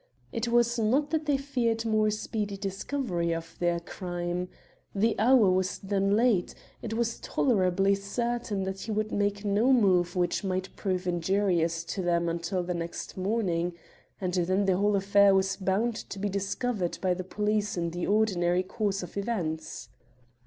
[0.31, 4.49] It was not that they feared more speedy discovery of their crime.
[4.95, 10.15] The hour was then late; it was tolerably certain that he would make no move
[10.15, 13.73] which might prove injurious to them until next morning,
[14.19, 18.07] and then the whole affair was bound to be discovered by the police in the
[18.07, 19.89] ordinary course of events."